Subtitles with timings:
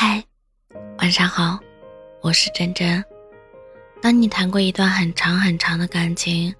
[0.00, 0.22] 嗨，
[0.98, 1.58] 晚上好，
[2.20, 3.04] 我是真真。
[4.00, 6.54] 当你谈过一段很长很长的感情，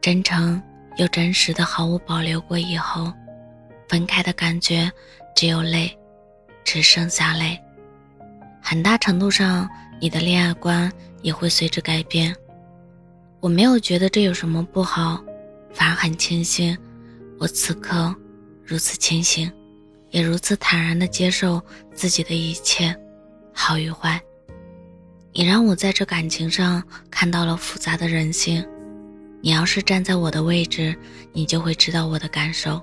[0.00, 0.62] 真诚
[0.96, 3.12] 又真实的毫无保留过以后，
[3.88, 4.88] 分开的感觉
[5.34, 5.98] 只有累，
[6.62, 7.60] 只剩下累。
[8.62, 9.68] 很大程度上，
[10.00, 10.88] 你的恋爱观
[11.22, 12.32] 也会随之改变。
[13.40, 15.20] 我没有觉得这有什么不好，
[15.74, 16.78] 反而很庆幸，
[17.40, 18.14] 我此刻
[18.64, 19.52] 如此清醒。
[20.16, 21.60] 也如此坦然地接受
[21.94, 22.96] 自己的一切，
[23.52, 24.18] 好与坏。
[25.30, 28.66] 你让我在这感情上看到了复杂的人性。
[29.42, 30.96] 你要是站在我的位置，
[31.34, 32.80] 你就会知道我的感受。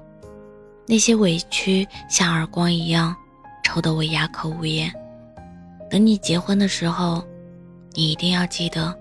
[0.85, 3.15] 那些委屈像耳光一样，
[3.63, 4.93] 抽得我哑口无言。
[5.89, 7.27] 等你结婚的时候，
[7.93, 8.95] 你一定要记得，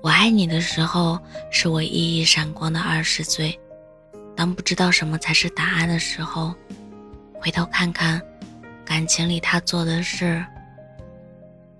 [0.00, 3.54] 我爱你的时候是我熠熠闪光的二十岁。
[4.34, 6.54] 当不知道什么才是答案的时候。
[7.42, 8.22] 回头看看，
[8.84, 10.46] 感情里他做的事，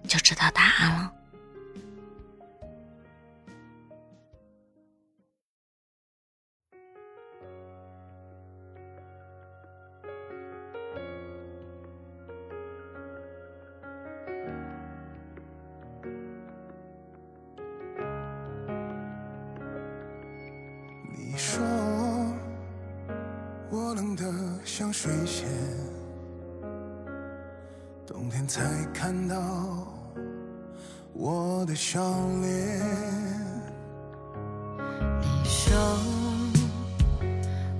[0.08, 1.12] 就知道答案了。
[23.74, 24.22] 我冷得
[24.66, 25.48] 像水仙，
[28.06, 28.60] 冬天才
[28.92, 29.34] 看到
[31.14, 32.02] 我的笑
[32.42, 32.80] 脸。
[35.22, 35.74] 你说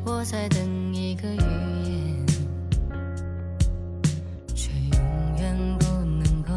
[0.03, 2.27] 我在等一个语言，
[4.55, 6.55] 却永远不能够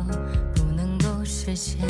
[0.56, 1.86] 不能够实现。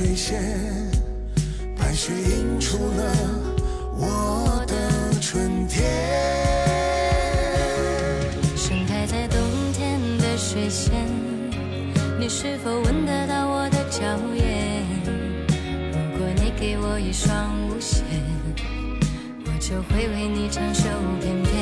[0.00, 0.42] 水仙，
[1.78, 3.14] 白雪映出了
[3.98, 4.74] 我的
[5.20, 5.84] 春天。
[8.56, 9.38] 盛开在冬
[9.74, 10.90] 天的水仙，
[12.18, 14.00] 你是否闻得到我的娇
[14.36, 14.86] 艳？
[15.92, 18.02] 如果你给我一双舞鞋，
[19.44, 20.84] 我就会为你长袖
[21.20, 21.52] 翩翩。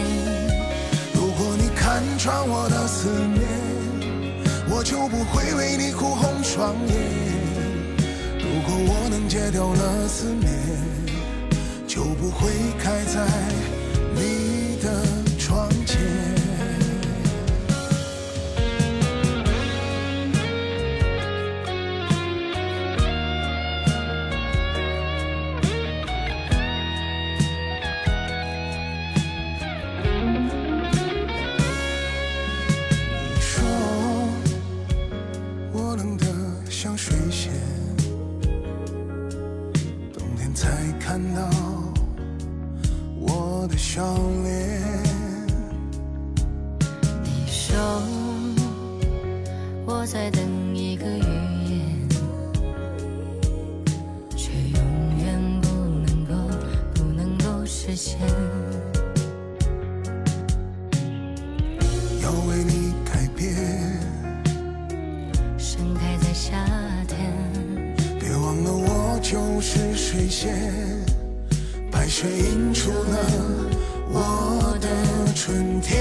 [1.13, 3.43] 如果你看穿我的思念，
[4.71, 7.38] 我就不会为你哭红双眼。
[8.69, 10.47] 如果我能戒掉了思念，
[11.87, 13.27] 就不会开在
[40.59, 40.67] 才
[40.99, 41.49] 看到
[43.17, 44.03] 我的笑
[44.43, 44.83] 脸。
[47.23, 47.79] 你说
[49.87, 50.43] 我在等
[50.75, 51.23] 一个预
[51.71, 52.09] 言，
[54.37, 54.83] 却永
[55.23, 55.69] 远不
[56.05, 56.35] 能够
[56.93, 58.19] 不能够实现。
[69.31, 70.57] 就是水仙，
[71.91, 73.19] 白雪映出了
[74.11, 74.89] 我的
[75.35, 76.01] 春天。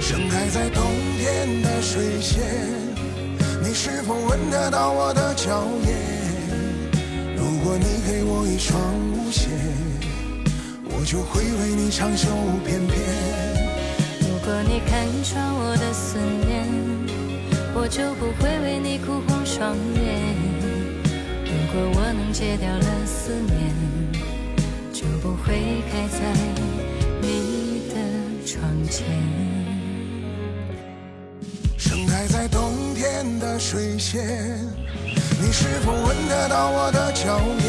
[0.00, 0.82] 盛开在冬
[1.16, 2.42] 天的水仙，
[3.62, 5.94] 你是否闻得到我的娇艳？
[7.36, 8.76] 如果你给我一双
[9.12, 9.46] 舞鞋，
[10.86, 12.26] 我就会为你长袖
[12.66, 12.98] 翩翩。
[14.22, 16.66] 如果你看穿我的思念。
[17.74, 20.47] 我就不会为你哭红双眼。
[21.78, 23.70] 如果我能戒掉了思念，
[24.92, 26.18] 就不会开在
[27.22, 27.94] 你的
[28.44, 29.06] 窗前。
[31.76, 34.26] 盛开在冬天的水仙，
[35.40, 37.64] 你是否闻得到我的娇艳？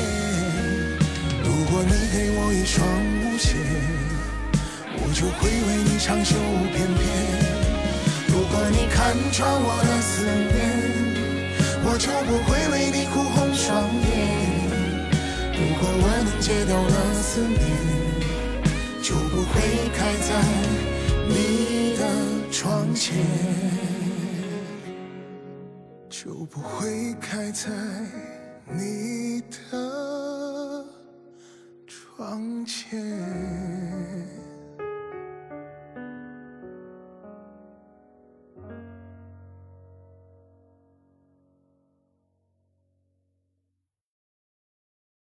[1.43, 2.83] 如果你给我一双
[3.21, 3.57] 舞鞋，
[4.97, 6.35] 我就会为你长袖
[6.73, 7.05] 翩翩。
[8.29, 10.98] 如果你看穿我的思念，
[11.91, 14.05] 我就不会为你哭红双眼。
[15.53, 17.59] 如果我能戒掉了思念，
[19.01, 20.29] 就不会开在
[21.27, 22.01] 你的
[22.51, 23.17] 窗前，
[26.07, 27.71] 就不会开在
[28.71, 29.41] 你
[29.71, 30.85] 的
[31.87, 34.38] 窗前。